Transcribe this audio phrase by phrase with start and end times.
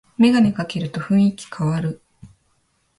[0.17, 2.01] メガネかけると雰囲気かわる